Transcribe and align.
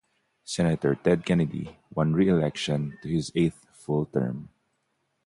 Senator 0.43 0.95
Ted 0.95 1.23
Kennedy 1.27 1.77
won 1.93 2.13
re-election 2.13 2.97
to 3.03 3.07
his 3.07 3.31
eighth 3.35 3.67
full 3.71 4.07
term. 4.07 4.49